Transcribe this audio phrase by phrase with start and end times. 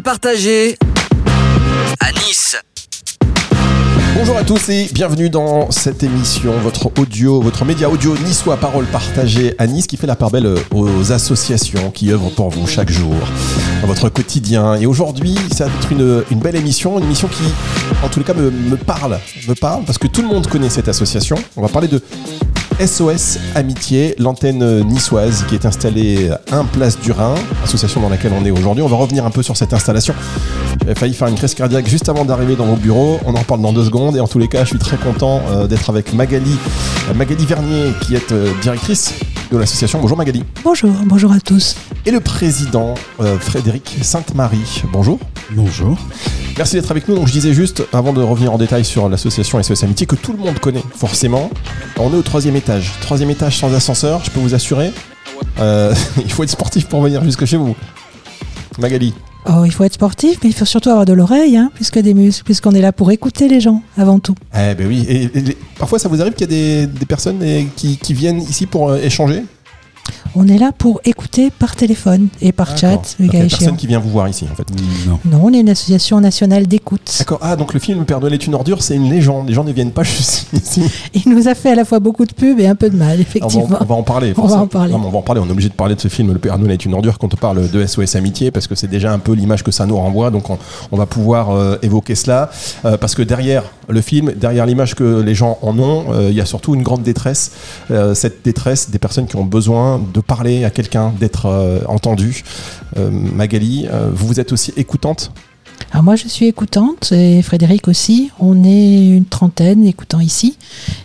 [0.00, 0.76] parole partagée
[2.00, 2.56] à Nice.
[4.14, 8.84] Bonjour à tous et bienvenue dans cette émission, votre audio, votre média audio niçois Parole
[8.86, 12.90] partagée à Nice qui fait la part belle aux associations qui œuvrent pour vous chaque
[12.90, 13.14] jour
[13.80, 14.74] dans votre quotidien.
[14.76, 17.44] Et aujourd'hui, ça va être une, une belle émission, une émission qui,
[18.04, 19.18] en tous les cas, me, me parle,
[19.48, 21.36] me parle parce que tout le monde connaît cette association.
[21.56, 22.02] On va parler de
[22.84, 27.34] SOS Amitié, l'antenne niçoise qui est installée à 1 Place du Rhin,
[27.64, 28.82] association dans laquelle on est aujourd'hui.
[28.84, 30.14] On va revenir un peu sur cette installation.
[30.80, 33.18] J'avais failli faire une crise cardiaque juste avant d'arriver dans mon bureau.
[33.26, 34.16] On en reparle dans deux secondes.
[34.16, 36.56] Et en tous les cas, je suis très content euh, d'être avec Magali,
[37.10, 39.14] euh, Magali Vernier, qui est euh, directrice
[39.50, 40.00] de l'association.
[40.00, 40.44] Bonjour Magali.
[40.62, 41.76] Bonjour, bonjour à tous.
[42.06, 42.94] Et le président
[43.40, 44.82] Frédéric Sainte-Marie.
[44.92, 45.18] Bonjour.
[45.50, 45.98] Bonjour.
[46.58, 47.14] Merci d'être avec nous.
[47.14, 50.32] Donc je disais juste, avant de revenir en détail sur l'association SOS Amitié, que tout
[50.32, 51.50] le monde connaît forcément.
[51.98, 52.92] On est au troisième étage.
[53.00, 54.92] Troisième étage sans ascenseur, je peux vous assurer.
[55.60, 57.76] Euh, il faut être sportif pour venir jusque chez vous.
[58.78, 59.14] Magali.
[59.50, 61.70] Oh, il faut être sportif, mais il faut surtout avoir de l'oreille, hein,
[62.02, 64.34] des muscles, puisqu'on est là pour écouter les gens, avant tout.
[64.54, 65.06] Eh ben oui.
[65.08, 65.30] Et,
[65.78, 67.42] parfois, ça vous arrive qu'il y a des, personnes
[67.74, 69.44] qui, qui viennent ici pour euh, échanger?
[70.34, 73.76] On est là pour écouter par téléphone et par chat, Il cas y a personne
[73.76, 74.66] qui vient vous voir ici, en fait.
[75.06, 75.18] Non.
[75.24, 77.14] Non, on est une association nationale d'écoute.
[77.18, 77.38] D'accord.
[77.42, 79.48] Ah, donc le film Père Noël est une ordure, c'est une légende.
[79.48, 80.82] Les gens ne viennent pas juste ici.
[81.14, 83.08] Il nous a fait à la fois beaucoup de pubs et un peu de mal,
[83.10, 83.78] On va, effectivement.
[83.80, 84.34] on va en parler.
[84.38, 84.92] On va en parler.
[84.92, 85.40] Non, on va en parler.
[85.40, 87.32] On est obligé de parler de ce film Le Père Noël est une ordure quand
[87.32, 89.96] on parle de SOS Amitié parce que c'est déjà un peu l'image que ça nous
[89.96, 90.30] renvoie.
[90.30, 90.58] Donc on,
[90.92, 92.50] on va pouvoir euh, évoquer cela
[92.84, 96.36] Euh, parce que derrière le film, derrière l'image que les gens en ont, euh, il
[96.36, 97.52] y a surtout une grande détresse.
[97.90, 102.44] Euh, cette détresse des personnes qui ont besoin de parler à quelqu'un, d'être euh, entendu.
[102.96, 105.30] Magali, vous vous êtes aussi écoutante?
[105.90, 108.30] Alors moi, je suis écoutante et Frédéric aussi.
[108.38, 110.58] On est une trentaine écoutant ici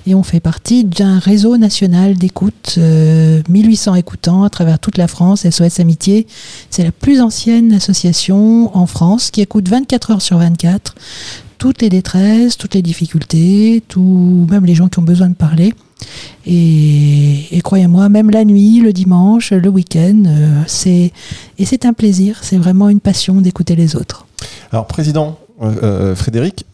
[0.05, 5.07] et on fait partie d'un réseau national d'écoute, euh, 1800 écoutants à travers toute la
[5.07, 5.49] France.
[5.49, 6.27] SOS Amitié,
[6.69, 10.95] c'est la plus ancienne association en France qui écoute 24 heures sur 24
[11.64, 15.74] toutes les détresses, toutes les difficultés, tout, même les gens qui ont besoin de parler.
[16.46, 21.13] Et, et croyez-moi, même la nuit, le dimanche, le week-end, euh, c'est
[21.57, 22.40] et c'est un plaisir.
[22.41, 24.28] C'est vraiment une passion d'écouter les autres.
[24.73, 26.66] Alors, président euh, euh, Frédéric,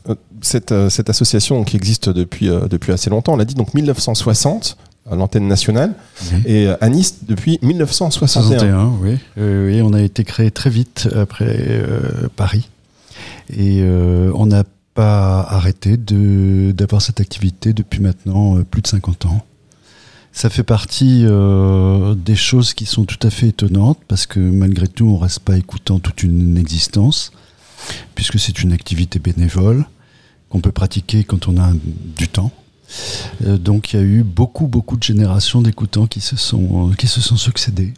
[0.41, 4.75] cette, cette association qui existe depuis, euh, depuis assez longtemps, on l'a dit, donc 1960,
[5.11, 5.93] à l'antenne nationale,
[6.47, 8.57] et à Nice depuis 1961.
[8.57, 9.17] 61, oui.
[9.37, 12.67] Euh, oui, on a été créé très vite après euh, Paris.
[13.55, 14.63] Et euh, on n'a
[14.99, 19.45] pas arrêté d'avoir cette activité depuis maintenant euh, plus de 50 ans.
[20.33, 24.89] Ça fait partie euh, des choses qui sont tout à fait étonnantes parce que malgré
[24.89, 27.31] tout, on reste pas écoutant toute une existence,
[28.13, 29.85] puisque c'est une activité bénévole
[30.49, 31.71] qu'on peut pratiquer quand on a
[32.17, 32.51] du temps.
[33.45, 37.07] Euh, donc il y a eu beaucoup, beaucoup de générations d'écoutants qui se sont, qui
[37.07, 37.93] se sont succédés.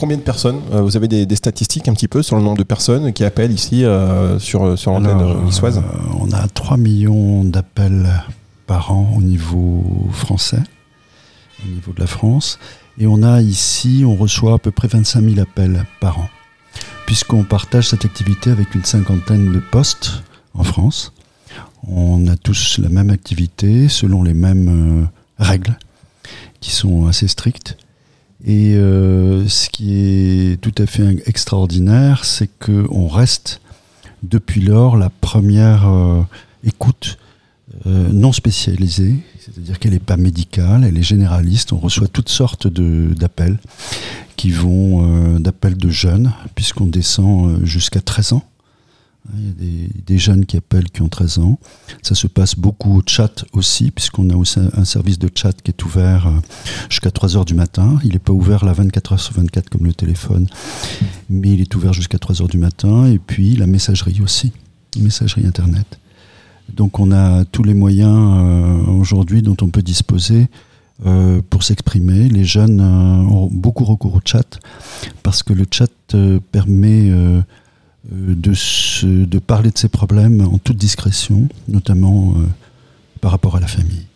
[0.00, 2.56] Combien de personnes euh, Vous avez des, des statistiques un petit peu sur le nombre
[2.56, 5.82] de personnes qui appellent ici euh, sur, sur l'antenne euh, niçoise
[6.18, 8.08] on a 3 millions d'appels
[8.66, 10.62] par an au niveau français,
[11.62, 12.58] au niveau de la France.
[12.96, 16.30] Et on a ici, on reçoit à peu près 25 000 appels par an,
[17.04, 20.22] puisqu'on partage cette activité avec une cinquantaine de postes
[20.54, 21.12] en France.
[21.86, 25.78] On a tous la même activité, selon les mêmes euh, règles,
[26.62, 27.76] qui sont assez strictes.
[28.44, 33.60] Et euh, ce qui est tout à fait extraordinaire, c'est qu'on reste
[34.22, 36.22] depuis lors la première euh,
[36.64, 37.18] écoute
[37.86, 41.72] euh, non spécialisée, c'est-à-dire qu'elle n'est pas médicale, elle est généraliste.
[41.72, 43.58] On reçoit toutes sortes d'appels
[44.36, 48.49] qui vont d'appels de jeunes, puisqu'on descend jusqu'à 13 ans.
[49.36, 51.58] Il y a des, jeunes qui appellent qui ont 13 ans.
[52.02, 55.70] Ça se passe beaucoup au chat aussi, puisqu'on a aussi un service de chat qui
[55.70, 56.40] est ouvert euh,
[56.88, 57.98] jusqu'à 3 heures du matin.
[58.02, 60.46] Il n'est pas ouvert là 24 heures sur 24 comme le téléphone,
[61.28, 63.06] mais il est ouvert jusqu'à 3 heures du matin.
[63.06, 64.52] Et puis la messagerie aussi,
[64.98, 66.00] messagerie Internet.
[66.72, 70.48] Donc on a tous les moyens euh, aujourd'hui dont on peut disposer
[71.06, 72.28] euh, pour s'exprimer.
[72.28, 74.58] Les jeunes ont beaucoup recours au chat
[75.22, 75.90] parce que le chat
[76.52, 77.10] permet
[78.10, 82.42] de, se- de parler de ses problèmes en toute discrétion, notamment euh,
[83.20, 84.06] par rapport à la famille.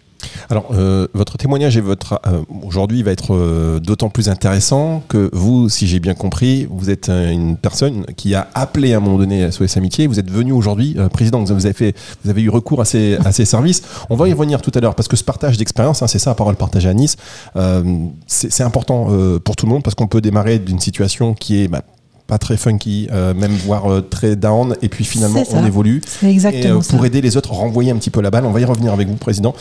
[0.48, 5.28] Alors, euh, votre témoignage et votre euh, aujourd'hui va être euh, d'autant plus intéressant que
[5.34, 9.00] vous, si j'ai bien compris, vous êtes euh, une personne qui a appelé à un
[9.00, 10.06] moment donné SOS Amitié.
[10.06, 11.44] Vous êtes venu aujourd'hui euh, président.
[11.44, 11.94] Vous avez fait,
[12.24, 13.82] vous avez eu recours à ces, ces services.
[14.08, 16.34] On va y revenir tout à l'heure parce que ce partage d'expérience, hein, c'est ça,
[16.34, 17.16] parole partagée à Nice,
[17.56, 17.82] euh,
[18.26, 21.68] c'est important euh, pour tout le monde parce qu'on peut démarrer d'une situation qui est
[21.68, 21.82] bah,
[22.26, 26.00] pas très funky, euh, même voire euh, très down, et puis finalement on évolue.
[26.06, 26.94] C'est Et exactement euh, ça.
[26.96, 28.46] pour aider les autres, renvoyer un petit peu la balle.
[28.46, 29.54] On va y revenir avec vous, président.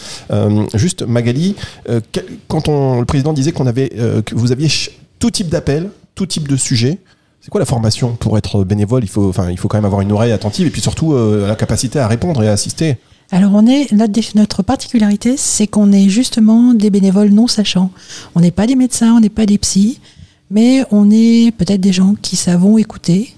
[0.73, 1.55] Juste, Magali,
[2.11, 3.89] quel- quand on, le président disait qu'on avait,
[4.25, 4.69] que vous aviez
[5.19, 6.99] tout type d'appel, tout type de sujet,
[7.41, 9.03] C'est quoi la formation pour être bénévole?
[9.03, 11.55] Il faut, enfin, il faut quand même avoir une oreille attentive et puis surtout la
[11.55, 12.97] capacité à répondre et à assister.
[13.31, 17.89] Alors on est notre, notre particularité, c'est qu'on est justement des bénévoles non sachants.
[18.35, 19.99] On n'est pas des médecins, on n'est pas des psys,
[20.53, 23.33] mais on est peut-être des gens qui savons écouter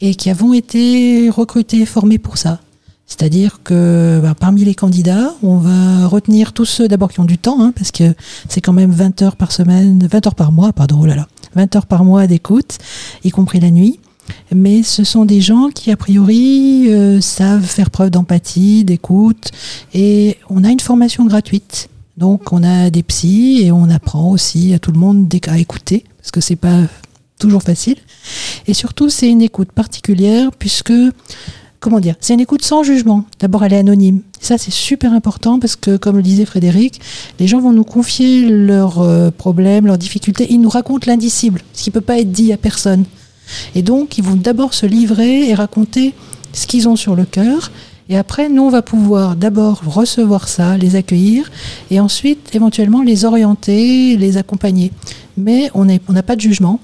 [0.00, 2.60] et qui avons été recrutés, formés pour ça.
[3.06, 7.38] C'est-à-dire que bah, parmi les candidats, on va retenir tous ceux d'abord qui ont du
[7.38, 8.14] temps, hein, parce que
[8.50, 11.26] c'est quand même 20 heures par semaine, 20 heures par mois, pardon, oh là là,
[11.56, 12.76] 20 heures par mois d'écoute,
[13.24, 13.98] y compris la nuit.
[14.54, 19.52] Mais ce sont des gens qui, a priori, euh, savent faire preuve d'empathie, d'écoute,
[19.94, 21.88] et on a une formation gratuite.
[22.18, 26.04] Donc on a des psys et on apprend aussi à tout le monde à écouter,
[26.18, 26.80] parce que c'est pas
[27.38, 27.96] toujours facile.
[28.66, 30.92] Et surtout, c'est une écoute particulière, puisque
[31.78, 33.24] comment dire, c'est une écoute sans jugement.
[33.38, 34.22] D'abord, elle est anonyme.
[34.40, 37.00] Ça, c'est super important parce que, comme le disait Frédéric,
[37.38, 40.48] les gens vont nous confier leurs euh, problèmes, leurs difficultés.
[40.50, 43.04] Ils nous racontent l'indicible, ce qui ne peut pas être dit à personne.
[43.76, 46.14] Et donc, ils vont d'abord se livrer et raconter
[46.52, 47.70] ce qu'ils ont sur le cœur.
[48.08, 51.50] Et après, nous, on va pouvoir d'abord recevoir ça, les accueillir,
[51.90, 54.92] et ensuite, éventuellement, les orienter, les accompagner.
[55.36, 56.80] Mais on n'a pas de jugement,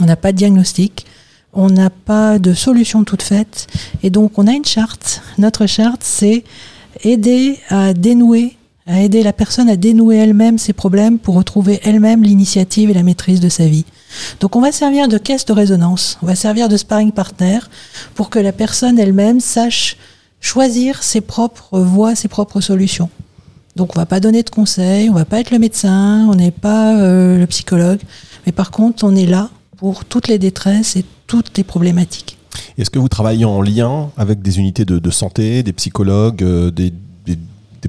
[0.00, 1.06] on n'a pas de diagnostic,
[1.52, 3.66] on n'a pas de solution toute faite.
[4.02, 5.22] Et donc, on a une charte.
[5.38, 6.44] Notre charte, c'est
[7.02, 12.22] aider à dénouer, à aider la personne à dénouer elle-même ses problèmes pour retrouver elle-même
[12.22, 13.86] l'initiative et la maîtrise de sa vie.
[14.38, 16.18] Donc, on va servir de caisse de résonance.
[16.22, 17.58] On va servir de sparring partner
[18.14, 19.96] pour que la personne elle-même sache
[20.44, 23.08] choisir ses propres voies, ses propres solutions.
[23.76, 26.50] Donc on va pas donner de conseils, on va pas être le médecin, on n'est
[26.50, 28.00] pas euh, le psychologue,
[28.44, 32.36] mais par contre on est là pour toutes les détresses et toutes les problématiques.
[32.78, 36.92] Est-ce que vous travaillez en lien avec des unités de, santé, des psychologues, euh, des,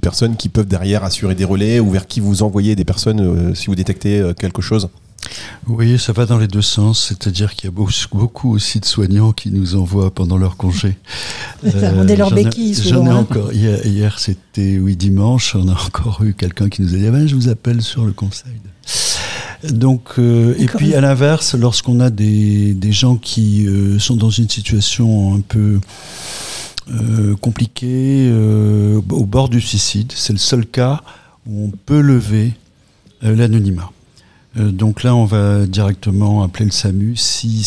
[0.02, 3.56] personnes qui peuvent derrière assurer des relais ou vers qui vous envoyez des personnes euh,
[3.56, 4.90] si vous détectez quelque chose?
[5.68, 9.32] Oui, ça va dans les deux sens, c'est-à-dire qu'il y a beaucoup aussi de soignants
[9.32, 10.98] qui nous envoient pendant leur congé.
[11.64, 13.16] on est leur béquille J'en ai hein.
[13.16, 13.52] encore.
[13.54, 17.28] Hier, c'était oui dimanche, on a encore eu quelqu'un qui nous a dit ah ben,
[17.28, 18.54] je vous appelle sur le conseil.
[19.72, 24.30] Donc, euh, et puis à l'inverse, lorsqu'on a des, des, gens qui euh, sont dans
[24.30, 25.80] une situation un peu
[26.92, 28.32] euh, compliquée,
[29.10, 31.02] au bord du suicide, c'est le seul cas
[31.48, 32.54] où on peut lever
[33.22, 33.92] l'anonymat.
[34.56, 37.64] Donc là, on va directement appeler le SAMU si,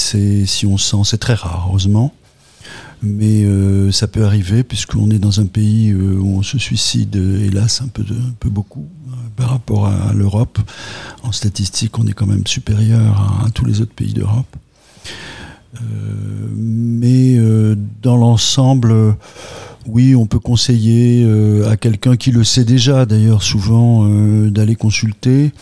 [0.47, 2.15] si on sent, c'est très rare, heureusement,
[3.03, 3.45] mais
[3.93, 8.03] ça peut arriver puisqu'on est dans un pays où on se suicide, hélas, un peu,
[8.03, 8.87] un peu beaucoup
[9.39, 10.59] par rapport à l'Europe.
[11.23, 14.57] En statistique, on est quand même supérieur à, tous les autres pays d'Europe.
[15.77, 15.81] Euh,
[16.57, 19.15] mais euh, dans l'ensemble,
[19.87, 24.09] oui, on peut conseiller euh, à quelqu'un qui le sait déjà, d'ailleurs souvent,
[24.49, 25.53] d'aller consulter.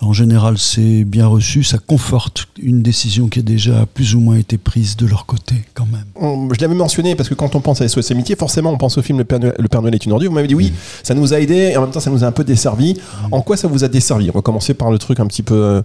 [0.00, 4.36] En général, c'est bien reçu, ça conforte une décision qui a déjà plus ou moins
[4.36, 6.48] été prise de leur côté, quand même.
[6.52, 9.02] je l'avais mentionné parce que quand on pense à SOS Amitié, forcément, on pense au
[9.02, 10.30] film Le Père Noël, est une ordure.
[10.30, 10.72] Vous m'avez dit oui,
[11.02, 12.96] ça nous a aidé et en même temps, ça nous a un peu desservi.
[13.30, 14.30] En quoi ça vous a desservi?
[14.30, 15.82] On va commencer par le truc un petit peu,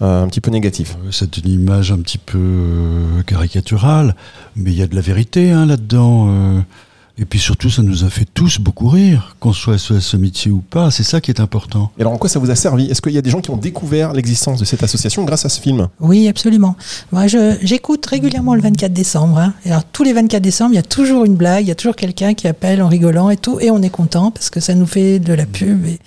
[0.00, 0.96] euh, un petit peu négatif.
[1.04, 4.14] Euh, c'est une image un petit peu euh, caricaturale,
[4.56, 6.64] mais il y a de la vérité hein, là-dedans.
[7.20, 10.60] Et puis surtout, ça nous a fait tous beaucoup rire, qu'on soit SOS Amitié ou
[10.60, 10.92] pas.
[10.92, 11.90] C'est ça qui est important.
[11.98, 12.88] Et alors, en quoi ça vous a servi?
[12.88, 15.48] Est-ce qu'il y a des gens qui ont découvert l'existence de cette association grâce à
[15.48, 15.88] ce film?
[15.98, 16.76] Oui, absolument.
[17.10, 19.38] Moi, j'écoute régulièrement le 24 décembre.
[19.38, 19.54] Hein.
[19.64, 21.74] Et alors, tous les 24 décembre, il y a toujours une blague, il y a
[21.74, 23.58] toujours quelqu'un qui appelle en rigolant et tout.
[23.58, 25.86] Et on est content parce que ça nous fait de la pub.
[25.86, 25.98] Et,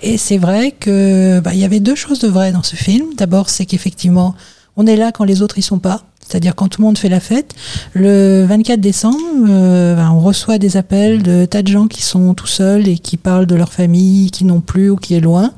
[0.00, 3.08] et c'est vrai que bah, il y avait deux choses de vraies dans ce film.
[3.18, 4.34] D'abord, c'est qu'effectivement,
[4.76, 6.05] on est là quand les autres y sont pas.
[6.26, 7.54] C'est-à-dire quand tout le monde fait la fête,
[7.92, 9.18] le 24 décembre,
[9.48, 12.98] euh, ben, on reçoit des appels de tas de gens qui sont tout seuls et
[12.98, 15.52] qui parlent de leur famille, qui n'ont plus ou qui est loin.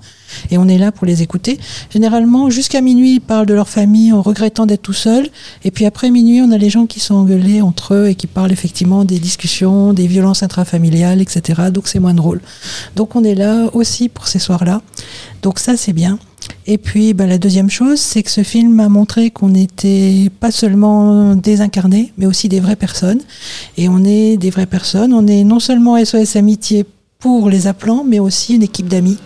[0.50, 1.58] Et on est là pour les écouter.
[1.90, 5.28] Généralement, jusqu'à minuit, ils parlent de leur famille en regrettant d'être tout seuls.
[5.64, 8.26] Et puis après minuit, on a les gens qui sont engueulés entre eux et qui
[8.26, 11.70] parlent effectivement des discussions, des violences intrafamiliales, etc.
[11.72, 12.42] Donc c'est moins drôle.
[12.94, 14.82] Donc on est là aussi pour ces soirs-là.
[15.40, 16.18] Donc ça, c'est bien.
[16.66, 20.50] Et puis bah, la deuxième chose, c'est que ce film a montré qu'on n'était pas
[20.50, 23.20] seulement désincarnés, mais aussi des vraies personnes.
[23.76, 25.12] Et on est des vraies personnes.
[25.12, 26.84] On est non seulement SOS Amitié
[27.18, 29.18] pour les appelants, mais aussi une équipe d'amis.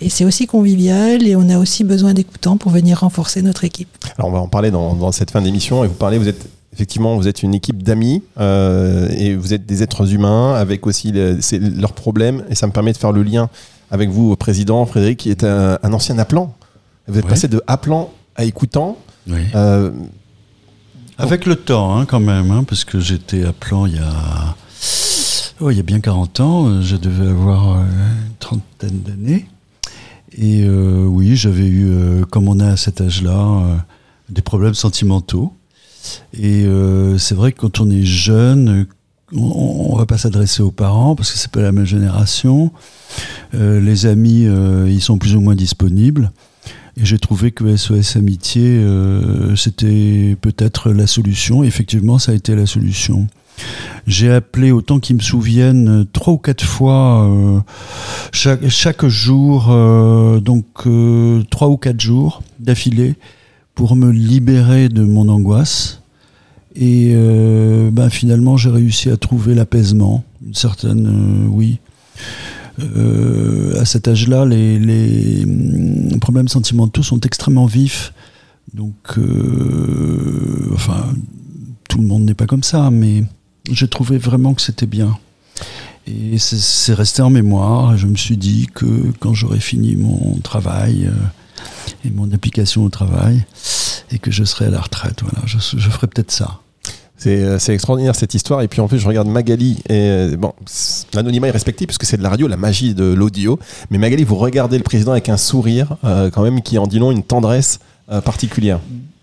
[0.00, 3.88] Et c'est aussi convivial et on a aussi besoin d'écoutants pour venir renforcer notre équipe.
[4.18, 7.16] Alors on va en parler dans, cette fin d'émission et vous parlez, vous êtes effectivement,
[7.16, 11.92] vous êtes une équipe d'amis euh, et vous êtes des êtres humains avec aussi leurs
[11.92, 13.48] problèmes et ça me permet de faire le lien
[13.92, 16.56] avec vous, président Frédéric, qui est un, ancien appelant.
[17.06, 18.98] Vous êtes passé de appelant à écoutant.
[19.30, 19.92] Euh,
[21.18, 24.56] avec le temps, hein, quand même, hein, parce que j'étais appelant il y a,
[25.60, 26.82] oh, il y a bien 40 ans.
[26.82, 29.46] Je devais avoir euh, une trentaine d'années.
[30.36, 33.84] Et euh, oui, j'avais eu, comme on a à cet âge-là,
[34.28, 35.52] des problèmes sentimentaux.
[36.32, 38.86] Et euh, c'est vrai que quand on est jeune,
[39.32, 42.72] on, ne va pas s'adresser aux parents parce que c'est pas la même génération.
[43.54, 46.32] Euh, les amis, euh, ils sont plus ou moins disponibles.
[46.96, 48.84] Et j'ai trouvé que SOS Amitié,
[49.56, 51.64] c'était peut-être la solution.
[51.64, 53.28] Effectivement, ça a été la solution.
[54.06, 57.30] J'ai appelé autant qu'ils me souviennent trois ou quatre fois
[58.30, 59.68] chaque, jour,
[60.42, 60.66] donc
[61.48, 63.14] trois ou quatre jours d'affilée
[63.74, 66.02] pour me libérer de mon angoisse.
[66.74, 71.78] Et euh, ben, finalement, j'ai réussi à trouver l'apaisement, une certaine, euh, oui.
[72.80, 78.12] Euh, à cet âge-là, les, hum, problèmes sentimentaux sont extrêmement vifs.
[78.74, 79.18] Donc,
[80.72, 81.12] enfin,
[81.88, 83.24] tout le monde n'est pas comme ça, mais
[83.70, 85.18] j'ai trouvé vraiment que c'était bien.
[86.06, 87.96] Et c'est resté en mémoire.
[87.96, 91.10] Je me suis dit que quand j'aurais fini mon travail,
[92.04, 93.44] et mon application au travail
[94.10, 95.22] et que je serai à la retraite.
[95.22, 96.61] Voilà, je, je ferai peut-être ça.
[97.26, 98.62] Euh, c'est extraordinaire cette histoire.
[98.62, 99.78] Et puis en plus, je regarde Magali.
[99.88, 100.52] Et euh, bon,
[101.14, 103.58] l'anonymat est respecté puisque c'est de la radio, la magie de l'audio.
[103.90, 106.98] Mais Magali, vous regardez le président avec un sourire, euh, quand même, qui en dit
[106.98, 107.80] long une tendresse
[108.24, 108.78] particulière.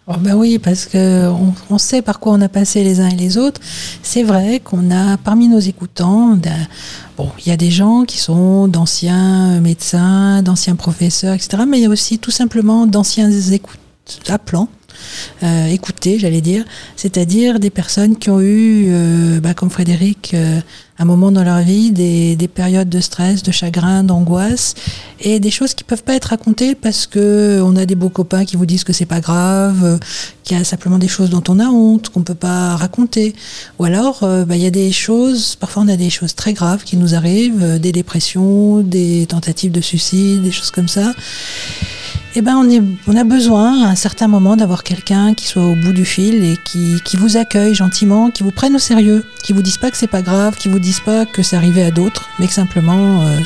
[0.08, 1.30] Oh ben oui, parce que
[1.70, 3.62] on, sait par quoi on a passé les uns et les autres.
[4.02, 6.36] C'est vrai qu'on a parmi nos écoutants,
[7.16, 11.64] bon, il y a des gens qui sont d'anciens médecins, d'anciens professeurs, etc.
[11.68, 13.30] Mais il y a aussi tout simplement d'anciens
[14.28, 14.70] appelants
[15.44, 15.76] euh,
[16.18, 16.66] j'allais dire,
[16.96, 20.60] c'est-à-dire des personnes qui ont eu, euh, bah, comme Frédéric, euh,
[20.98, 24.76] un moment dans leur vie, des, des, périodes de stress, de chagrin, d'angoisse,
[25.22, 28.44] et des choses qui peuvent pas être racontées parce que on a des beaux copains
[28.44, 30.00] qui vous disent que c'est pas grave,
[30.44, 33.34] qu'il y a simplement des choses dont on a honte, qu'on peut pas raconter,
[33.80, 36.84] ou alors bah, il y a des choses, parfois on a des choses très graves
[36.84, 41.14] qui nous arrivent, des dépressions, des tentatives de suicide, des choses comme ça
[42.36, 45.66] eh ben on, est, on a besoin à un certain moment d'avoir quelqu'un qui soit
[45.66, 49.52] au bout du fil et qui, vous accueille gentiment, qui vous prenne au sérieux, qui
[49.52, 51.92] vous dise pas que c'est pas grave, qui vous dise pas que c'est arrivé à
[51.92, 53.40] d'autres, mais que simplement euh,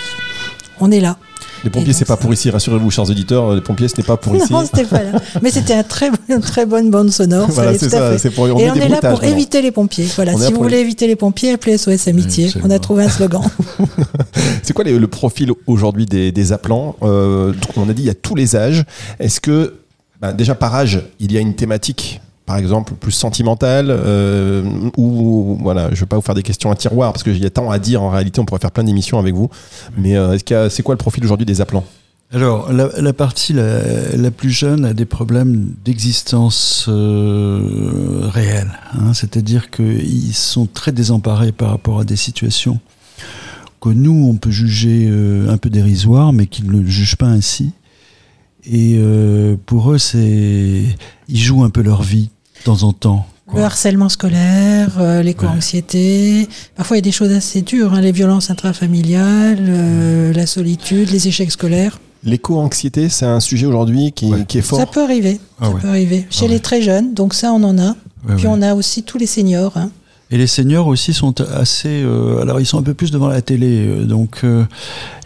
[0.80, 1.18] on est là.
[1.64, 4.36] Les pompiers, c'est pas pour ici, rassurez-vous, chers auditeurs, les pompiers, ce n'est pas pour
[4.36, 4.52] ici.
[4.52, 5.22] Non, c'était pas là.
[5.42, 7.50] Mais c'était un très, une très bonne bande sonore.
[7.52, 8.18] voilà, c'est ça.
[8.18, 10.08] C'est pour, on Et on est là pour éviter les pompiers.
[10.16, 12.52] Voilà, si vous voulez éviter les pompiers, appelez SOS Amitié.
[12.64, 13.42] on a trouvé un slogan.
[14.64, 16.96] c'est quoi le profil aujourd'hui des, des appelants?
[17.02, 18.84] Euh, On a dit il y a tous les âges.
[19.20, 19.76] Est-ce que,
[20.22, 22.22] bah, déjà par âge, il y a une thématique
[22.54, 24.62] par exemple, plus sentimentale, euh,
[24.96, 27.50] ou voilà, je vais pas vous faire des questions à tiroir parce qu'il y a
[27.50, 29.50] tant à dire en réalité, on pourrait faire plein d'émissions avec vous.
[29.98, 30.38] Mais euh,
[30.70, 31.84] c'est quoi le profil aujourd'hui des appelants?
[32.32, 38.72] Alors, la, partie la, plus jeune a des problèmes d'existence euh, réelle.
[39.00, 42.80] Hein, C'est-à-dire qu'ils sont très désemparés par rapport à des situations
[43.82, 45.12] que nous, on peut juger
[45.50, 47.72] un peu dérisoires, mais qu'ils ne jugent pas ainsi.
[48.72, 49.02] Et
[49.66, 50.84] pour eux, c'est
[51.28, 52.30] ils jouent un peu leur vie
[52.64, 53.26] de temps en temps.
[53.54, 56.48] Le harcèlement scolaire, euh, l'éco-anxiété.
[56.76, 61.12] Parfois, il y a des choses assez dures, hein, les violences intrafamiliales, euh, la solitude,
[61.12, 62.00] les échecs scolaires.
[62.24, 64.80] L'éco-anxiété, c'est un sujet aujourd'hui qui, qui, est fort.
[64.80, 65.40] Ça peut arriver.
[65.60, 66.26] ça ah peut arriver.
[66.30, 67.96] Chez ah les très jeunes, donc ça, on en a.
[68.38, 69.76] Puis on a aussi tous les seniors.
[69.76, 69.92] Hein.
[70.32, 72.02] Et les seniors aussi sont assez.
[72.02, 74.44] Euh, alors, ils sont un peu plus devant la télé, donc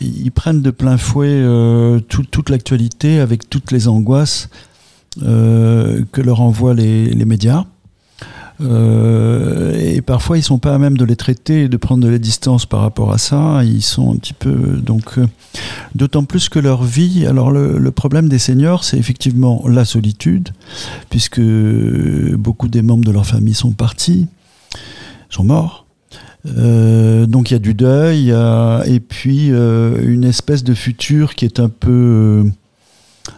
[0.01, 1.39] ils prennent de plein fouet
[2.09, 4.49] toute l'actualité avec toutes les angoisses.
[5.23, 7.65] Euh, que leur envoient les, médias.
[8.59, 12.09] Euh, et parfois ils sont pas à même de les traiter et de prendre de
[12.09, 13.63] la distance par rapport à ça.
[13.63, 15.27] Ils sont un petit peu donc euh,
[15.95, 17.25] d'autant plus que leur vie.
[17.25, 20.49] Alors le, problème des seniors, c'est effectivement la solitude,
[21.09, 24.27] puisque beaucoup des membres de leur famille sont partis,
[25.29, 25.85] sont morts.
[26.45, 28.29] donc il y a du deuil,
[28.85, 32.45] et puis une espèce de futur qui est un peu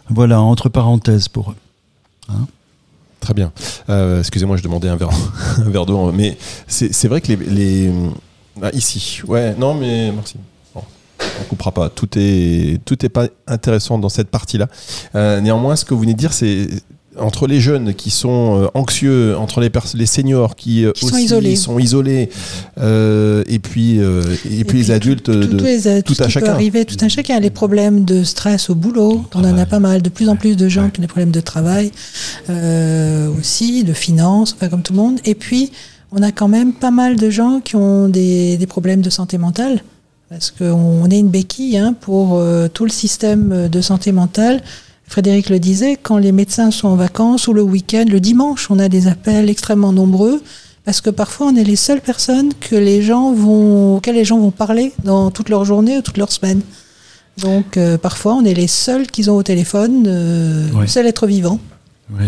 [0.10, 1.56] voilà entre parenthèses pour eux.
[2.30, 2.48] Hein
[3.20, 3.52] Très bien.
[3.90, 5.10] Euh, excusez-moi, je demandais un verre,
[5.58, 7.92] un verre d'eau, mais c'est vrai que les,
[8.62, 10.38] ah, ici, ouais, non, mais merci.
[10.74, 10.84] Bon,
[11.42, 11.90] on coupera pas.
[11.90, 14.68] Tout est tout est pas intéressant dans cette partie-là.
[15.16, 16.68] Euh, néanmoins, ce que vous venez de dire, c'est
[17.20, 21.80] entre les jeunes qui sont euh, anxieux, entre les, les seniors qui, euh, aussi sont
[21.80, 22.30] isolés,
[22.80, 26.48] euh, et puis, et, puis, les adultes, tout, de, tout, à chacun.
[26.48, 27.40] Peut arriver, tout à chacun.
[27.40, 30.02] Les problèmes de stress au boulot, on en a pas mal.
[30.02, 31.92] De plus en plus de gens qui ont des problèmes de travail
[33.38, 35.20] aussi, de finances, enfin comme tout le monde.
[35.26, 35.72] Et puis,
[36.12, 39.38] on a quand même pas mal de gens qui ont des, des problèmes de santé
[39.38, 39.84] mentale,
[40.30, 42.42] parce qu'on est une béquille hein, pour
[42.74, 44.62] tout le système de santé mentale.
[45.10, 48.78] Frédéric le disait, quand les médecins sont en vacances ou le week-end, le dimanche, on
[48.78, 50.40] a des appels extrêmement nombreux
[50.86, 54.38] parce que parfois on est les seules personnes que les gens vont, auxquelles les gens
[54.40, 56.62] vont parler dans toute leur journée ou toute leur semaine.
[57.42, 61.26] Donc euh, parfois on est les seuls qu'ils ont au téléphone, euh, le seul être
[61.26, 61.60] vivant.
[62.12, 62.28] Oui.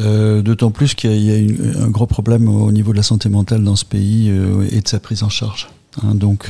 [0.00, 2.96] Euh, D'autant plus qu'il y a, y a une- un gros problème au niveau de
[2.98, 5.68] la santé mentale dans ce pays euh, et de sa prise en charge.
[6.02, 6.48] Hein, donc,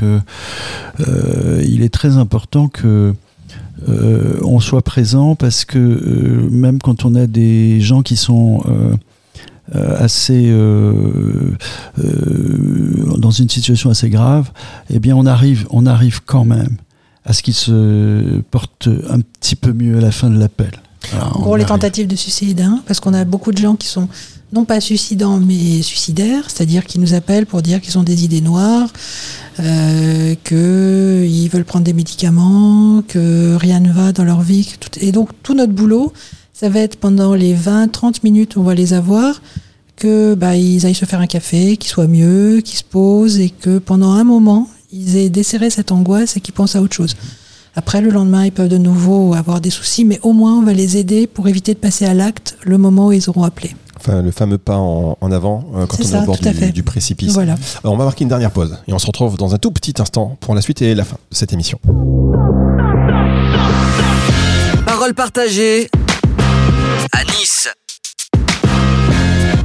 [1.66, 3.12] il est très important que
[3.88, 8.62] euh, on soit présent parce que euh, même quand on a des gens qui sont
[8.66, 8.94] euh,
[9.98, 10.50] assez
[13.18, 14.50] dans une situation assez grave,
[14.90, 16.76] eh bien, on arrive, on arrive quand même
[17.24, 20.72] à ce qu'ils se portent un petit peu mieux à la fin de l'appel.
[21.32, 21.68] Gros, les arrive.
[21.68, 24.08] tentatives de suicide, hein, parce qu'on a beaucoup de gens qui sont
[24.52, 28.42] non pas suicidants, mais suicidaires, c'est-à-dire qui nous appellent pour dire qu'ils ont des idées
[28.42, 28.88] noires,
[29.60, 34.74] euh, qu'ils veulent prendre des médicaments, que rien ne va dans leur vie.
[35.00, 36.12] Et donc, tout notre boulot,
[36.52, 39.42] ça va être pendant les 20-30 minutes où on va les avoir,
[39.96, 43.50] que bah, ils aillent se faire un café, qu'ils soient mieux, qu'ils se posent, et
[43.50, 47.16] que pendant un moment, ils aient desserré cette angoisse et qu'ils pensent à autre chose.
[47.74, 50.74] Après, le lendemain, ils peuvent de nouveau avoir des soucis, mais au moins, on va
[50.74, 53.74] les aider pour éviter de passer à l'acte le moment où ils auront appelé.
[54.04, 56.36] Enfin, le fameux pas en, en avant euh, quand on ça, est au bord
[56.72, 57.32] du, précipice.
[57.34, 57.54] Voilà.
[57.84, 59.94] Alors, on va marquer une dernière pause et on se retrouve dans un tout petit
[60.00, 61.78] instant pour la suite et la fin de cette émission.
[64.84, 65.88] Parole partagée
[67.12, 67.68] à Nice.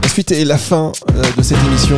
[0.04, 1.98] La suite et la fin euh, de cette émission.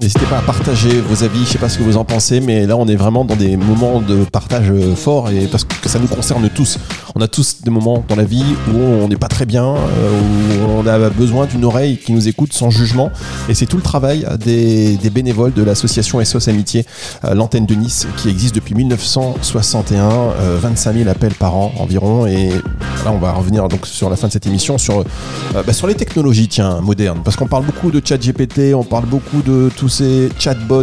[0.00, 2.66] N'hésitez pas à partager vos avis, je sais pas ce que vous en pensez, mais
[2.66, 5.98] là on est vraiment dans des moments de partage euh, forts et parce que ça
[5.98, 6.78] nous concerne tous.
[7.16, 10.20] On a tous des moments dans la vie où on n'est pas très bien, euh,
[10.20, 13.12] où on a besoin d'une oreille qui nous écoute sans jugement.
[13.48, 16.84] Et c'est tout le travail des, bénévoles de l'association SOS Amitié,
[17.24, 22.26] euh, l'antenne de Nice, qui existe depuis 1961, euh, 25 000 appels par an environ.
[22.26, 25.72] Et là on va revenir donc sur la fin de cette émission sur euh, bah,
[25.72, 29.42] sur les technologies, tiens, modernes, parce qu'on parle beaucoup de chat GPT, on parle beaucoup
[29.42, 30.82] de tous ces chatbots.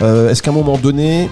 [0.00, 1.30] Est-ce qu'à un moment donné,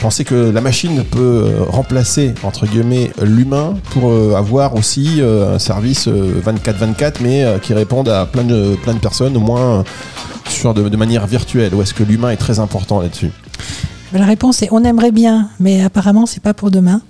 [0.00, 5.54] pensez que la machine peut euh, remplacer, entre guillemets, l'humain pour euh, avoir aussi euh,
[5.54, 9.84] un service 24-24, mais qui réponde à plein de, plein de personnes, au moins
[10.48, 13.30] sur de, de manière virtuelle Ou est-ce que l'humain est très important là-dessus?
[14.12, 17.00] La réponse est on aimerait bien, mais apparemment, c'est pas pour demain.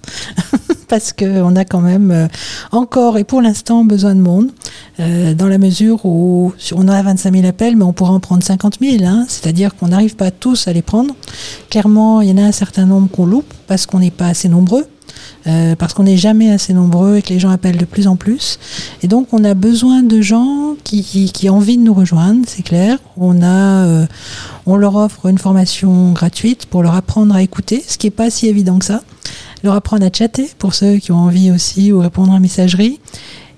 [0.88, 2.28] Parce qu'on a quand même
[2.72, 4.50] encore et pour l'instant besoin de monde,
[4.98, 8.42] euh, dans la mesure où on a 25 000 appels, mais on pourra en prendre
[8.42, 9.04] 50 000.
[9.04, 9.24] hein.
[9.28, 11.14] C'est-à-dire qu'on n'arrive pas tous à les prendre.
[11.70, 14.48] Clairement, il y en a un certain nombre qu'on loupe parce qu'on n'est pas assez
[14.48, 14.86] nombreux.
[15.46, 18.16] euh, parce qu'on n'est jamais assez nombreux et que les gens appellent de plus en
[18.16, 18.58] plus.
[19.02, 22.98] Et donc, on a besoin de gens qui, ont envie de nous rejoindre, c'est clair.
[23.16, 24.06] On, a, euh,
[24.66, 28.30] on leur offre une formation gratuite pour leur apprendre à écouter, ce qui n'est pas
[28.30, 29.02] si évident que ça.
[29.62, 32.98] Leur apprendre à chatter pour ceux qui ont envie aussi ou répondre en messagerie.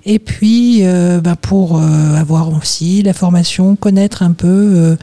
[0.05, 4.95] Et puis, euh, bah, pour euh, avoir aussi la formation, connaître un peu euh,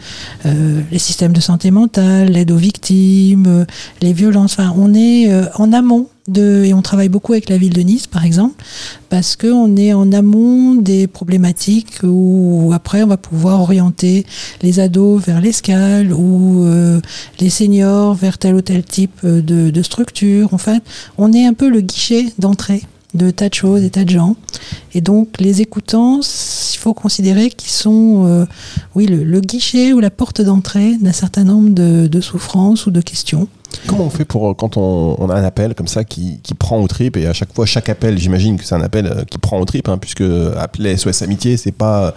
[0.45, 3.65] euh, les systèmes de santé mentale, l'aide aux victimes, euh,
[4.03, 4.53] les violences.
[4.53, 8.07] Enfin, on est en amont de, et on travaille beaucoup avec la ville de Nice,
[8.07, 8.63] par exemple,
[9.09, 14.27] parce qu'on est en amont des problématiques où après on va pouvoir orienter
[14.61, 16.65] les ados vers l'escale ou
[17.41, 20.53] les seniors vers tel ou tel type de, de structure.
[20.53, 20.83] En fait,
[21.19, 22.83] on est un peu le guichet d'entrée
[23.15, 24.37] de tas de choses, des tas de gens.
[24.95, 28.47] Et donc, les écoutants, il faut considérer qu'ils sont, euh,
[28.95, 32.91] oui, le, le guichet ou la porte d'entrée d'un certain nombre de, de souffrances ou
[32.91, 33.49] de questions.
[33.87, 36.55] Comment on fait pour euh, quand on, on a un appel comme ça qui, qui
[36.55, 39.25] prend au trip et à chaque fois chaque appel j'imagine que c'est un appel euh,
[39.25, 40.25] qui prend au trip hein, puisque
[40.59, 42.13] appeler SOS Amitié c'est pas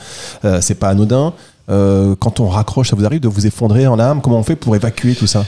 [0.45, 1.33] euh, c'est pas anodin
[1.69, 4.19] Euh, quand on raccroche ça vous arrive de vous effondrer en âme?
[4.21, 5.45] Comment on fait pour évacuer tout ça?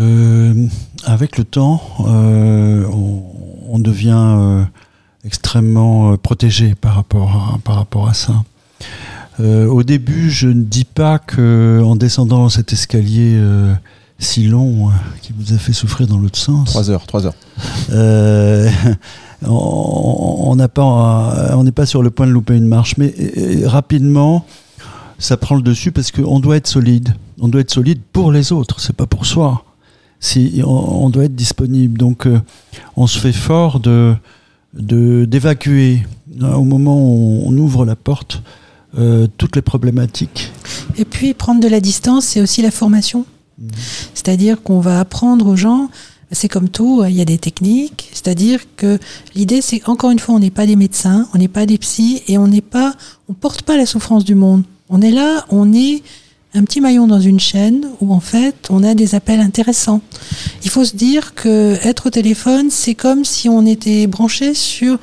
[0.00, 0.66] Euh,
[1.04, 3.22] avec le temps, euh, on,
[3.72, 4.64] on devient euh,
[5.24, 8.34] extrêmement euh, protégé par rapport à, par rapport à ça.
[9.40, 13.42] Euh, au début, je ne dis pas que en descendant cet escalier
[14.18, 14.90] si long
[15.22, 17.34] qui vous a fait souffrir dans l'autre sens, 3 heures 3 heures
[17.90, 18.70] euh,
[19.42, 23.14] on pas, n'est pas sur le point de louper une marche, mais
[23.64, 24.44] rapidement,
[25.18, 27.14] ça prend le dessus parce qu'on doit être solide.
[27.40, 29.64] On doit être solide pour les autres, c'est pas pour soi.
[30.22, 32.40] Si on, on doit être disponible, donc euh,
[32.96, 34.14] on se fait fort de
[34.74, 36.02] d'évacuer
[36.40, 38.42] hein, au moment où on ouvre la porte
[38.98, 40.50] euh, toutes les problématiques.
[40.96, 43.26] Et puis, prendre de la distance, c'est aussi la formation.
[44.14, 45.90] C'est-à-dire qu'on va apprendre aux gens,
[46.30, 48.10] c'est comme tout, il y a des techniques.
[48.12, 48.98] C'est-à-dire que
[49.34, 52.22] l'idée, c'est encore une fois, on n'est pas des médecins, on n'est pas des psys
[52.28, 52.94] et on n'est pas,
[53.28, 54.62] on porte pas la souffrance du monde.
[54.88, 56.02] On est là, on est
[56.54, 60.02] un petit maillon dans une chaîne où en fait on a des appels intéressants.
[60.64, 64.98] Il faut se dire que être au téléphone, c'est comme si on était branché sur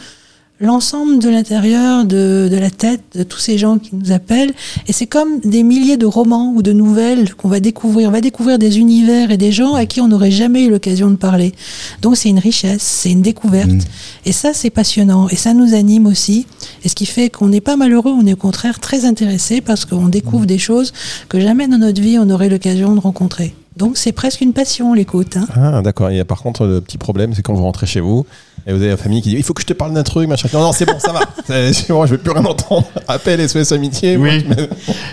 [0.61, 4.53] l'ensemble de l'intérieur de, de la tête de tous ces gens qui nous appellent.
[4.87, 8.09] Et c'est comme des milliers de romans ou de nouvelles qu'on va découvrir.
[8.09, 11.09] On va découvrir des univers et des gens à qui on n'aurait jamais eu l'occasion
[11.09, 11.53] de parler.
[12.01, 13.69] Donc c'est une richesse, c'est une découverte.
[13.69, 13.79] Mmh.
[14.25, 15.29] Et ça, c'est passionnant.
[15.29, 16.45] Et ça nous anime aussi.
[16.83, 19.85] Et ce qui fait qu'on n'est pas malheureux, on est au contraire très intéressé parce
[19.85, 20.93] qu'on découvre des choses
[21.29, 23.53] que jamais dans notre vie on aurait l'occasion de rencontrer.
[23.77, 25.37] Donc c'est presque une passion l'écoute.
[25.37, 25.47] Hein.
[25.55, 26.09] Ah, d'accord.
[26.09, 28.25] Et par contre, le petit problème, c'est quand vous rentrez chez vous
[28.67, 30.27] et vous avez la famille qui dit il faut que je te parle d'un truc,
[30.27, 30.49] machin.
[30.53, 31.21] Non, non, c'est bon, ça va.
[31.47, 32.85] C'est c'est bon, je vais plus rien entendre.
[33.07, 34.17] Appel SOS Amitié.
[34.17, 34.43] moi, Oui.
[34.43, 34.69] tu me-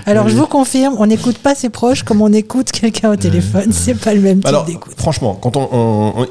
[0.07, 3.73] Alors je vous confirme, on n'écoute pas ses proches comme on écoute quelqu'un au téléphone.
[3.73, 4.95] C'est pas le même type Alors, d'écoute.
[4.97, 6.27] franchement, quand on,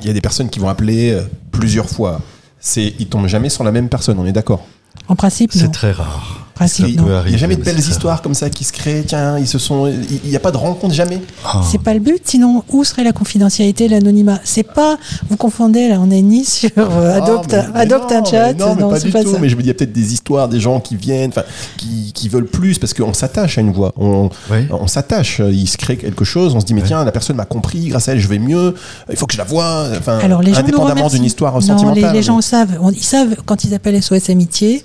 [0.00, 1.22] il y a des personnes qui vont appeler euh,
[1.52, 2.20] plusieurs fois,
[2.60, 4.18] c'est ils tombent jamais sur la même personne.
[4.20, 4.64] On est d'accord.
[5.08, 5.60] En principe, non.
[5.62, 6.46] C'est très rare.
[6.60, 7.04] Principe, Il non.
[7.04, 9.02] peut n'y a jamais de belles histoires comme ça qui se créent.
[9.06, 9.86] Tiens, ils se sont.
[10.24, 11.22] Il n'y a pas de rencontre jamais.
[11.42, 11.62] Ah.
[11.70, 14.40] C'est pas le but, sinon où serait la confidentialité, l'anonymat?
[14.44, 14.98] C'est pas,
[15.30, 18.24] vous confondez là, on est ni sur euh, Adopte, Ah, mais- Adopte mais un non,
[18.26, 19.32] chat, mais Non, mais pas c'est du pas tout.
[19.32, 19.38] ça.
[19.40, 21.44] Mais je veux dire, il y a peut-être des histoires, des gens qui viennent, enfin,
[21.78, 23.92] qui, qui veulent plus parce qu'on s'attache à une voix.
[23.96, 24.66] On, Oui.
[24.70, 25.40] on s'attache.
[25.50, 26.54] Il se crée quelque chose.
[26.54, 27.88] On se dit, mais tiens, la personne m'a compris.
[27.88, 28.74] Grâce à elle, je vais mieux.
[29.10, 29.86] Il faut que je la voie.
[29.98, 32.12] Enfin, Alors les indépendamment d'une histoire Non, sentimentale.
[32.12, 34.84] les, les gens mais- savent, on- ils savent quand ils appellent SOS Amitié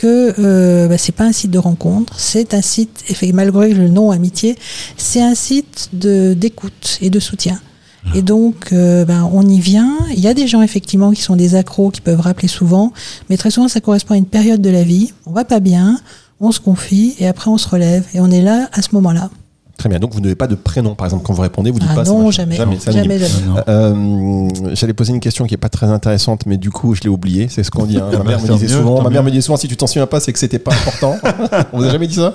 [0.00, 3.88] que euh, bah, c'est pas un site de rencontre, c'est un site, et malgré le
[3.88, 4.56] nom Amitié,
[4.96, 7.60] c'est un site de d'écoute et de soutien.
[8.14, 9.98] Et donc, euh, ben, on y vient.
[10.08, 12.94] Il y a des gens effectivement qui sont des accros, qui peuvent rappeler souvent,
[13.28, 15.12] mais très souvent ça correspond à une période de la vie.
[15.26, 16.00] On va pas bien,
[16.40, 19.28] on se confie et après on se relève et on est là à ce moment-là.
[19.80, 19.98] Très bien.
[19.98, 22.04] Donc, vous n'avez pas de prénom, par exemple, quand vous répondez, vous dites Ah pas.
[22.04, 22.76] non, jamais, Jamais.
[22.84, 23.46] jamais, jamais.
[23.46, 23.54] Non.
[23.66, 27.08] Euh, J'allais poser une question qui est pas très intéressante, mais du coup, je l'ai
[27.08, 27.46] oubliée.
[27.48, 27.96] C'est ce qu'on dit.
[27.96, 28.10] hein.
[28.18, 29.00] Ma mère me disait mieux, souvent.
[29.00, 31.16] Ma mère me disait souvent, si tu t'en souviens pas, c'est que c'était pas important.
[31.72, 32.34] On vous a jamais dit ça?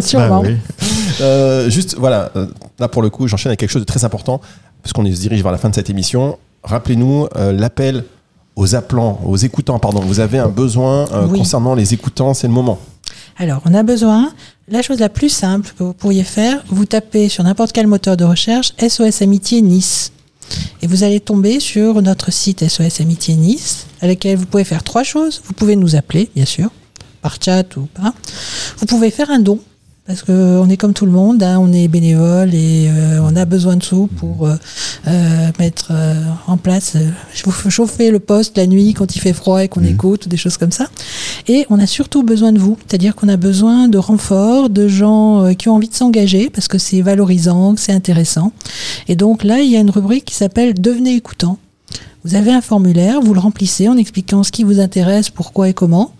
[0.00, 0.42] Sûrement.
[0.42, 0.56] Bah oui.
[1.22, 2.30] Euh, Juste, voilà.
[2.36, 2.46] euh,
[2.78, 4.40] Là, pour le coup, j'enchaîne avec quelque chose de très important,
[4.84, 6.38] puisqu'on se dirige vers la fin de cette émission.
[6.62, 8.04] Rappelez-nous euh, l'appel
[8.54, 9.98] aux appelants, aux écoutants, pardon.
[10.00, 11.38] Vous avez un besoin euh, Oui.
[11.40, 12.78] concernant les écoutants, c'est le moment.
[13.38, 14.30] Alors, on a besoin,
[14.68, 18.16] la chose la plus simple que vous pourriez faire, vous tapez sur n'importe quel moteur
[18.16, 20.12] de recherche SOS Amitié Nice.
[20.82, 24.82] Et vous allez tomber sur notre site SOS Amitié Nice, à laquelle vous pouvez faire
[24.82, 25.40] trois choses.
[25.44, 26.70] Vous pouvez nous appeler, bien sûr,
[27.22, 28.12] par chat ou pas.
[28.78, 29.60] Vous pouvez faire un don,
[30.06, 33.44] parce qu'on est comme tout le monde, hein, on est bénévole et euh, on a
[33.44, 34.54] besoin de sous pour euh,
[35.08, 36.14] euh, mettre euh,
[36.46, 40.26] en place, euh, chauffer- le poste la nuit quand il fait froid et qu'on écoute,
[40.26, 40.86] ou des choses comme ça.
[41.48, 45.44] Et on a surtout besoin de vous, c'est-à-dire qu'on a besoin de renforts, de gens
[45.44, 48.52] euh, qui ont envie de s'engager parce que c'est valorisant, que c'est intéressant.
[49.08, 51.58] Et donc là, il y a une rubrique qui s'appelle Devenez écoutant.
[52.26, 55.74] Vous avez un formulaire, vous le remplissez en expliquant ce qui vous intéresse, pourquoi et
[55.74, 56.12] comment.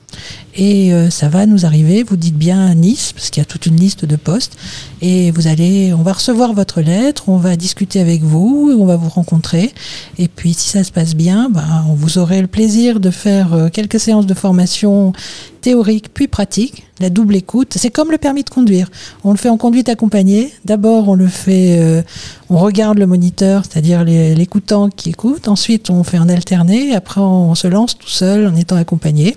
[0.54, 3.66] Et euh, ça va nous arriver, vous dites bien Nice, parce qu'il y a toute
[3.66, 4.56] une liste de postes,
[5.02, 8.94] et vous allez, on va recevoir votre lettre, on va discuter avec vous, on va
[8.94, 9.74] vous rencontrer,
[10.16, 13.68] et puis si ça se passe bien, ben, vous aurez le plaisir de faire euh,
[13.68, 15.12] quelques séances de formation
[15.60, 17.74] théorique puis pratique, la double écoute.
[17.76, 18.90] C'est comme le permis de conduire.
[19.24, 20.52] On le fait en conduite accompagnée.
[20.64, 22.02] D'abord, on le fait, euh,
[22.50, 25.48] on regarde le moniteur, c'est-à-dire l'écoutant qui écoute.
[25.48, 26.94] Ensuite, on fait en alterné.
[26.94, 29.36] Après, on se lance tout seul en étant accompagné.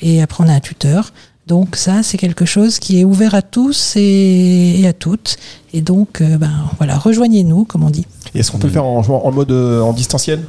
[0.00, 1.12] Et après, on a un tuteur.
[1.46, 5.36] Donc ça, c'est quelque chose qui est ouvert à tous et, à toutes.
[5.72, 8.06] Et donc, euh, ben voilà, rejoignez-nous, comme on dit.
[8.34, 10.40] Est-ce qu'on peut le faire en, en mode euh, en distanciel?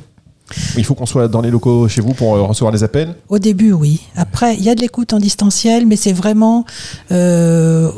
[0.78, 3.16] Il faut qu'on soit dans les locaux chez vous pour euh, recevoir les appels?
[3.30, 4.02] Au début, oui.
[4.16, 6.66] Après, il y a de l'écoute en distanciel, mais c'est vraiment
[7.12, 7.90] euh,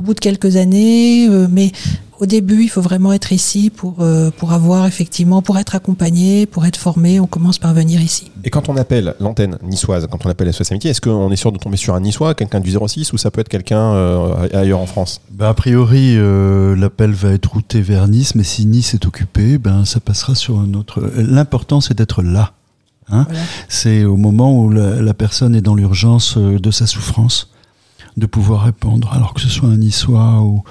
[0.00, 1.28] au bout de quelques années.
[1.28, 1.72] euh, mais
[2.20, 6.44] au début, il faut vraiment être ici pour, euh, pour avoir effectivement, pour être accompagné,
[6.44, 7.18] pour être formé.
[7.18, 8.30] On commence par venir ici.
[8.44, 11.50] Et quand on appelle l'antenne niçoise, quand on appelle SOS Amitié, est-ce qu'on est sûr
[11.50, 14.80] de tomber sur un niçois, quelqu'un du 06 ou ça peut être quelqu'un euh, ailleurs
[14.80, 15.22] en France?
[15.30, 19.56] Bah, a priori, euh, l'appel va être routé vers Nice, mais si Nice est occupé,
[19.56, 21.02] ben, ça passera sur un autre.
[21.16, 22.52] L'important, c'est d'être là.
[23.08, 23.40] Hein Voilà.
[23.70, 27.50] C'est au moment où la, la personne est dans l'urgence de sa souffrance,
[28.16, 30.62] de pouvoir répondre, alors que ce soit un Niçois ou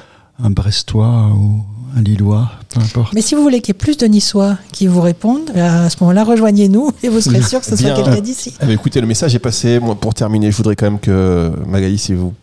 [0.41, 1.63] un Brestois ou
[1.97, 3.13] un Lillois, peu importe.
[3.13, 5.97] Mais si vous voulez qu'il y ait plus de Niçois qui vous répondent, à ce
[6.02, 8.04] moment-là, rejoignez-nous et vous serez sûr que ce soit Bien.
[8.04, 8.54] quelqu'un d'ici.
[8.62, 9.80] Eh bien, écoutez, le message est passé.
[9.80, 12.34] Moi, pour terminer, je voudrais quand même que Magali, si vous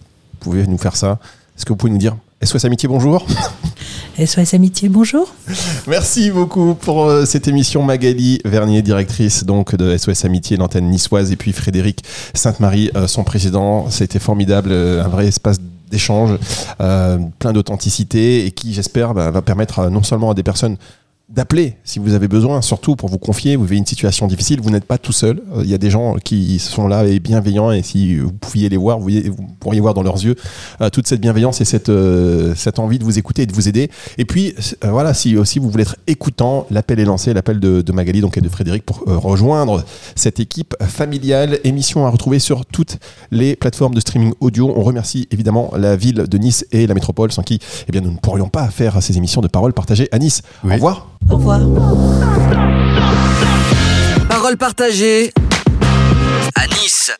[0.40, 1.18] pouvez nous faire ça,
[1.56, 3.26] est-ce que vous pouvez nous dire SOS Amitié, bonjour?
[4.24, 5.34] SOS Amitié, bonjour.
[5.86, 7.82] Merci beaucoup pour euh, cette émission.
[7.82, 12.02] Magali Vernier, directrice donc de SOS Amitié, l'antenne niçoise, et puis Frédéric
[12.32, 13.90] Sainte-Marie, euh, son président.
[13.90, 15.58] C'était formidable, euh, un vrai espace
[15.90, 16.38] d'échange,
[16.78, 20.78] plein d'authenticité, et qui, j'espère, bah, va permettre non seulement à des personnes
[21.28, 24.70] d'appeler si vous avez besoin, surtout pour vous confier, vous avez une situation difficile, vous
[24.70, 25.42] n'êtes pas tout seul.
[25.56, 28.68] Euh, Il y a des gens qui sont là et bienveillants et si vous pouviez
[28.68, 29.10] les voir, vous,
[29.58, 30.36] pourriez voir dans leurs yeux
[30.80, 33.68] euh, toute cette bienveillance et cette, euh, cette envie de vous écouter et de vous
[33.68, 33.90] aider.
[34.18, 37.92] Et puis voilà, si aussi vous voulez être écoutant, l'appel est lancé, l'appel de, de
[37.92, 39.84] Magali donc et de Frédéric pour rejoindre
[40.14, 41.58] cette équipe familiale.
[41.64, 42.98] Émission à retrouver sur toutes
[43.32, 44.72] les plateformes de streaming audio.
[44.76, 47.58] On remercie évidemment la ville de Nice et la métropole sans qui
[47.88, 50.42] eh bien, nous ne pourrions pas faire ces émissions de parole partagées à Nice.
[50.62, 50.72] Oui.
[50.72, 51.15] Au revoir.
[51.30, 51.60] Au revoir.
[54.28, 55.32] Parole partagée
[56.54, 57.12] à Nice.